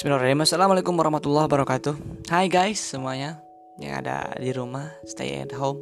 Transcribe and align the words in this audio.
Bismillahirrahmanirrahim 0.00 0.48
Assalamualaikum 0.48 0.96
warahmatullahi 0.96 1.44
wabarakatuh 1.44 1.92
Hai 2.32 2.48
guys 2.48 2.80
semuanya 2.80 3.36
Yang 3.76 4.00
ada 4.00 4.32
di 4.40 4.48
rumah 4.56 4.88
Stay 5.04 5.36
at 5.36 5.52
home 5.52 5.76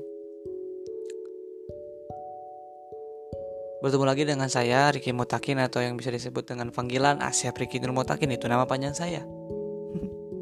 Bertemu 3.78 4.02
lagi 4.02 4.26
dengan 4.26 4.50
saya 4.50 4.90
Riki 4.90 5.14
Mutakin 5.14 5.62
Atau 5.62 5.86
yang 5.86 5.94
bisa 5.94 6.10
disebut 6.10 6.50
dengan 6.50 6.74
panggilan 6.74 7.22
Asyaf 7.22 7.54
Riki 7.54 7.78
Nur 7.78 7.94
Mutakin 7.94 8.34
Itu 8.34 8.50
nama 8.50 8.66
panjang 8.66 8.90
saya 8.90 9.22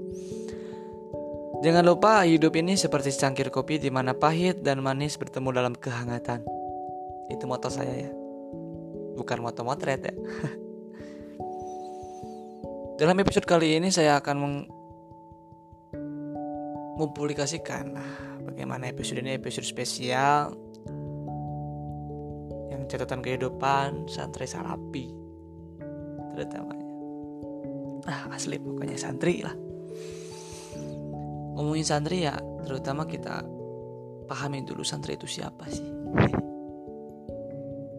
Jangan 1.68 1.84
lupa 1.84 2.24
hidup 2.24 2.56
ini 2.56 2.80
seperti 2.80 3.12
secangkir 3.12 3.52
kopi 3.52 3.76
di 3.76 3.92
mana 3.92 4.16
pahit 4.16 4.64
dan 4.64 4.80
manis 4.80 5.20
bertemu 5.20 5.52
dalam 5.52 5.76
kehangatan. 5.76 6.40
Itu 7.28 7.44
moto 7.44 7.68
saya 7.68 8.08
ya. 8.08 8.10
Bukan 9.20 9.44
moto 9.44 9.68
motret 9.68 10.00
ya. 10.00 10.16
Dalam 12.96 13.20
episode 13.20 13.44
kali 13.44 13.76
ini 13.76 13.92
saya 13.92 14.16
akan 14.16 14.36
mempublikasikan 16.96 17.92
bagaimana 18.48 18.88
episode 18.88 19.20
ini 19.20 19.36
episode 19.36 19.68
spesial 19.68 20.56
yang 22.72 22.88
catatan 22.88 23.20
kehidupan 23.20 24.08
santri 24.08 24.48
salapi 24.48 25.12
terutamanya. 26.32 26.88
Ah 28.08 28.32
asli 28.32 28.56
pokoknya 28.56 28.96
santri 28.96 29.44
lah. 29.44 29.52
Ngomongin 31.52 31.84
santri 31.84 32.24
ya 32.24 32.40
terutama 32.64 33.04
kita 33.04 33.44
pahami 34.24 34.64
dulu 34.64 34.80
santri 34.80 35.20
itu 35.20 35.28
siapa 35.28 35.68
sih. 35.68 35.84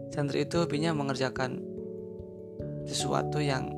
Santri 0.09 0.49
itu 0.49 0.57
hobinya 0.57 0.89
mengerjakan 0.97 1.61
sesuatu 2.89 3.37
yang 3.37 3.76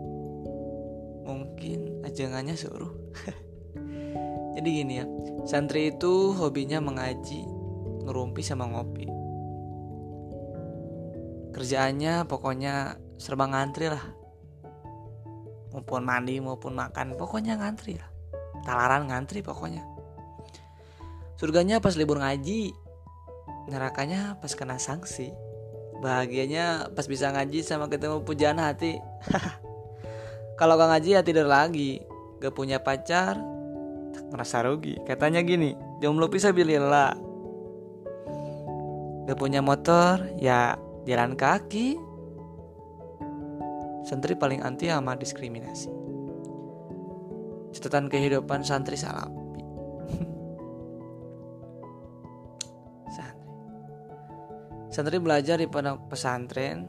mungkin 1.29 2.01
ajangannya 2.01 2.57
suruh. 2.57 2.89
Jadi 4.57 4.69
gini 4.75 4.93
ya 4.99 5.05
santri 5.47 5.93
itu 5.93 6.35
hobinya 6.35 6.83
mengaji 6.83 7.45
ngerumpi 8.03 8.41
sama 8.41 8.67
ngopi. 8.67 9.07
Kerjaannya 11.55 12.25
pokoknya 12.25 12.97
serba 13.21 13.45
ngantri 13.47 13.87
lah. 13.87 14.03
Maupun 15.69 16.01
mandi 16.01 16.41
maupun 16.41 16.73
makan 16.73 17.13
pokoknya 17.15 17.55
ngantri 17.61 18.01
lah. 18.01 18.09
Talaran 18.65 19.07
ngantri 19.07 19.45
pokoknya. 19.45 19.85
Surganya 21.39 21.79
pas 21.79 21.95
libur 21.95 22.19
ngaji 22.19 22.73
nerakanya 23.69 24.35
pas 24.41 24.51
kena 24.57 24.81
sanksi. 24.81 25.31
Bahagianya 26.03 26.91
pas 26.95 27.05
bisa 27.07 27.31
ngaji 27.31 27.63
sama 27.63 27.87
ketemu 27.87 28.23
pujaan 28.23 28.59
hati 28.59 28.99
Kalau 30.59 30.75
gak 30.75 30.91
ngaji 30.91 31.09
ya 31.15 31.23
tidur 31.23 31.47
lagi. 31.47 32.03
Gak 32.43 32.51
punya 32.51 32.83
pacar, 32.83 33.39
merasa 34.27 34.59
rugi. 34.59 34.99
Katanya 35.07 35.39
gini, 35.39 35.71
jomblo 36.03 36.27
bisa 36.27 36.51
bilillah. 36.51 37.15
Gak 39.23 39.39
punya 39.39 39.63
motor, 39.63 40.19
ya 40.35 40.75
jalan 41.07 41.39
kaki. 41.39 41.95
Santri 44.03 44.35
paling 44.35 44.59
anti 44.59 44.91
sama 44.91 45.15
diskriminasi. 45.15 45.87
Catatan 47.79 48.11
kehidupan 48.11 48.67
santri 48.67 48.99
salapi. 48.99 49.63
santri. 53.15 53.47
Santri 54.91 55.23
belajar 55.23 55.55
di 55.55 55.71
pondok 55.71 56.11
pesantren 56.11 56.83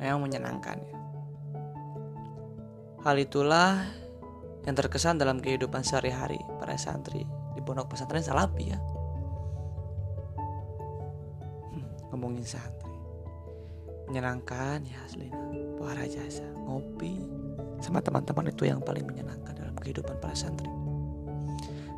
memang 0.00 0.24
menyenangkan 0.24 0.80
ya 0.80 1.01
Hal 3.02 3.18
itulah 3.18 3.82
yang 4.62 4.78
terkesan 4.78 5.18
dalam 5.18 5.42
kehidupan 5.42 5.82
sehari-hari 5.82 6.38
para 6.62 6.78
santri 6.78 7.26
di 7.54 7.60
pondok 7.62 7.90
pesantren 7.90 8.22
Salapi 8.22 8.70
ya. 8.70 8.78
Hmm, 11.74 11.86
ngomongin 12.14 12.46
santri. 12.46 12.94
Menyenangkan 14.06 14.86
ya 14.86 15.02
aslinya. 15.02 15.34
Para 15.82 16.06
jasa, 16.06 16.46
ngopi 16.62 17.26
sama 17.82 17.98
teman-teman 17.98 18.54
itu 18.54 18.70
yang 18.70 18.78
paling 18.78 19.02
menyenangkan 19.02 19.50
dalam 19.50 19.74
kehidupan 19.82 20.22
para 20.22 20.38
santri. 20.38 20.70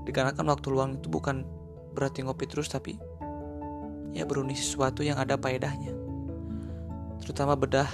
Dikarenakan 0.09 0.57
waktu 0.57 0.67
luang 0.73 0.97
itu 0.97 1.13
bukan 1.13 1.45
berarti 1.93 2.25
ngopi 2.25 2.49
terus 2.49 2.73
tapi 2.73 2.97
ya 4.17 4.25
beruni 4.25 4.57
sesuatu 4.57 5.05
yang 5.05 5.21
ada 5.21 5.37
faedahnya. 5.37 5.93
Terutama 7.21 7.61
bedah 7.61 7.89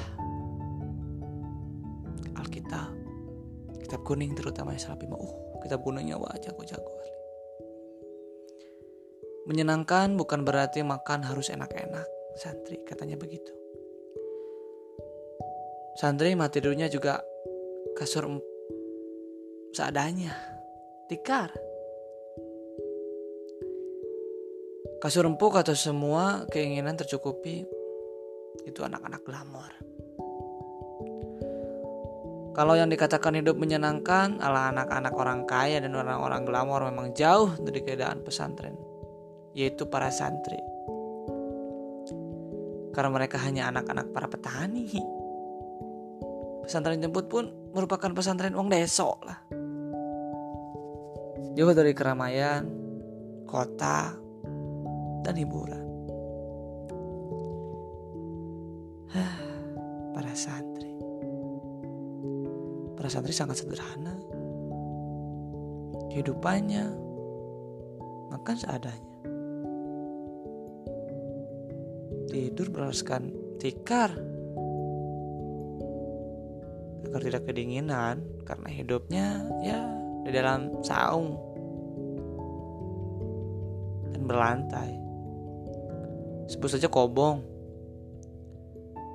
Alkitab 2.38 2.99
kitab 3.90 4.06
kuning 4.06 4.38
terutama 4.38 4.70
yang 4.70 4.82
Salapi 4.86 5.10
uh 5.10 5.58
kitab 5.66 5.82
kuningnya 5.82 6.14
wah 6.14 6.30
jago-jago 6.38 7.00
menyenangkan 9.50 10.14
bukan 10.14 10.46
berarti 10.46 10.86
makan 10.86 11.26
harus 11.26 11.50
enak-enak 11.50 12.06
santri 12.38 12.78
katanya 12.86 13.18
begitu. 13.18 13.50
Santri 15.98 16.38
mati 16.38 16.62
tidurnya 16.62 16.86
juga 16.86 17.18
kasur 17.98 18.30
seadanya 19.74 20.30
tikar. 21.10 21.50
Kasur 25.02 25.26
empuk 25.26 25.56
atau 25.56 25.74
semua 25.74 26.44
keinginan 26.52 26.94
tercukupi 26.94 27.64
itu 28.68 28.80
anak-anak 28.84 29.24
glamor 29.24 29.72
kalau 32.50 32.74
yang 32.74 32.90
dikatakan 32.90 33.38
hidup 33.38 33.54
menyenangkan 33.54 34.42
ala 34.42 34.74
anak-anak 34.74 35.14
orang 35.14 35.46
kaya 35.46 35.78
dan 35.78 35.94
orang-orang 35.94 36.42
glamor 36.42 36.82
memang 36.90 37.14
jauh 37.14 37.54
dari 37.62 37.78
keadaan 37.78 38.26
pesantren, 38.26 38.74
yaitu 39.54 39.86
para 39.86 40.10
santri. 40.10 40.58
Karena 42.90 43.10
mereka 43.14 43.38
hanya 43.38 43.70
anak-anak 43.70 44.10
para 44.10 44.26
petani. 44.26 44.90
Pesantren 46.66 46.98
jemput 46.98 47.30
pun 47.30 47.54
merupakan 47.70 48.10
pesantren 48.10 48.58
uang 48.58 48.66
desok 48.66 49.18
lah. 49.22 49.38
Jauh 51.54 51.70
dari 51.70 51.94
keramaian, 51.94 52.66
kota, 53.46 54.10
dan 55.22 55.34
hiburan. 55.38 55.86
para 60.14 60.34
santri 60.34 60.79
para 63.00 63.08
santri 63.08 63.32
sangat 63.32 63.64
sederhana. 63.64 64.12
Kehidupannya 66.12 66.84
makan 68.28 68.56
seadanya. 68.60 69.16
Tidur 72.28 72.68
beralaskan 72.68 73.32
tikar 73.56 74.12
agar 77.08 77.20
tidak 77.24 77.48
kedinginan 77.48 78.20
karena 78.44 78.68
hidupnya 78.68 79.48
ya 79.64 79.80
di 80.28 80.30
dalam 80.36 80.84
saung 80.84 81.40
dan 84.12 84.28
berlantai. 84.28 84.92
Sebut 86.52 86.68
saja 86.68 86.92
kobong. 86.92 87.48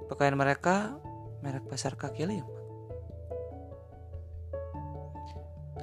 Pakaian 0.10 0.34
mereka 0.34 0.98
merek 1.46 1.70
pasar 1.70 1.94
kaki 1.94 2.26
lima. 2.26 2.55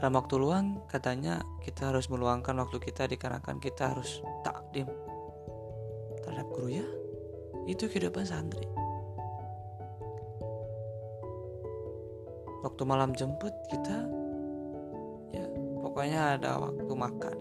Dalam 0.03 0.19
waktu 0.19 0.35
luang 0.35 0.83
katanya 0.91 1.47
kita 1.63 1.95
harus 1.95 2.11
meluangkan 2.11 2.59
waktu 2.59 2.83
kita 2.83 3.07
dikarenakan 3.07 3.63
kita 3.63 3.95
harus 3.95 4.19
takdim 4.43 4.91
terhadap 6.27 6.51
guru 6.51 6.75
ya. 6.75 6.87
Itu 7.71 7.87
kehidupan 7.87 8.27
santri. 8.27 8.67
Waktu 12.67 12.83
malam 12.83 13.15
jemput 13.15 13.55
kita 13.71 14.03
ya 15.31 15.47
pokoknya 15.87 16.35
ada 16.35 16.59
waktu 16.59 16.93
makan. 16.99 17.39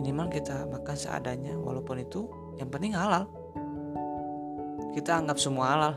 Minimal 0.00 0.32
kita 0.32 0.64
makan 0.64 0.96
seadanya 0.96 1.52
walaupun 1.60 2.00
itu 2.00 2.24
yang 2.56 2.72
penting 2.72 2.96
halal. 2.96 3.28
Kita 4.96 5.20
anggap 5.20 5.36
semua 5.36 5.76
halal 5.76 5.94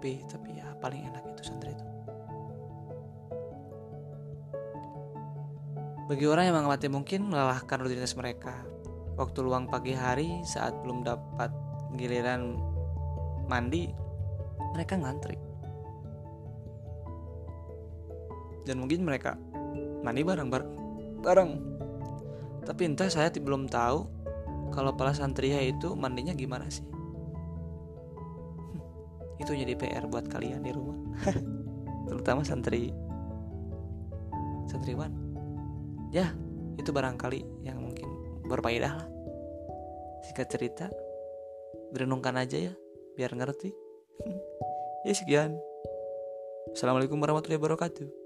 ngopi 0.00 0.16
tapi 0.32 0.56
ya 0.56 0.64
paling 0.80 1.12
enak 1.12 1.20
itu 1.36 1.52
santri 1.52 1.76
itu 1.76 1.84
bagi 6.08 6.24
orang 6.24 6.48
yang 6.48 6.56
mengamati 6.56 6.88
mungkin 6.88 7.30
melelahkan 7.30 7.78
rutinitas 7.78 8.18
mereka. 8.18 8.66
Waktu 9.14 9.46
luang 9.46 9.70
pagi 9.70 9.94
hari 9.94 10.42
saat 10.42 10.74
belum 10.82 11.06
dapat 11.06 11.54
giliran 11.94 12.58
mandi 13.46 13.86
mereka 14.74 14.98
ngantri. 14.98 15.38
Dan 18.66 18.82
mungkin 18.82 19.06
mereka 19.06 19.38
mandi 20.02 20.26
bareng 20.26 20.50
bareng 20.50 20.70
bareng. 21.22 21.50
Tapi 22.66 22.82
entah 22.90 23.06
saya 23.06 23.30
belum 23.30 23.70
tahu 23.70 24.02
kalau 24.74 24.90
para 24.98 25.14
santri 25.14 25.54
itu 25.54 25.94
mandinya 25.94 26.34
gimana 26.34 26.66
sih 26.66 26.82
itu 29.40 29.56
jadi 29.56 29.72
PR 29.72 30.04
buat 30.04 30.28
kalian 30.28 30.60
di 30.60 30.70
rumah. 30.70 31.00
Terutama 32.08 32.44
santri. 32.44 32.92
Santriwan. 34.68 35.10
Ya 36.12 36.36
itu 36.76 36.92
barangkali 36.92 37.64
yang 37.64 37.80
mungkin 37.80 38.06
berfaedah 38.44 38.92
lah. 39.00 39.08
Singkat 40.28 40.46
cerita 40.52 40.86
berenungkan 41.90 42.36
aja 42.36 42.70
ya 42.70 42.72
biar 43.16 43.32
ngerti. 43.32 43.72
Ya 45.00 45.16
sekian. 45.16 45.56
Assalamualaikum 46.76 47.16
warahmatullahi 47.16 47.56
wabarakatuh 47.56 48.19